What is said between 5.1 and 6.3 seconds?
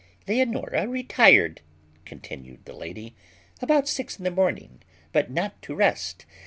but not to rest.